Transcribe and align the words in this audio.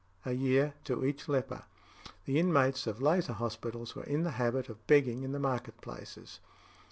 a 0.25 0.31
year 0.31 0.73
to 0.83 1.05
each 1.05 1.29
leper. 1.29 1.61
The 2.25 2.39
inmates 2.39 2.87
of 2.87 3.03
lazar 3.03 3.33
hospitals 3.33 3.93
were 3.95 4.01
in 4.03 4.23
the 4.23 4.31
habit 4.31 4.67
of 4.67 4.87
begging 4.87 5.21
in 5.21 5.31
the 5.31 5.37
market 5.37 5.79
places. 5.79 6.39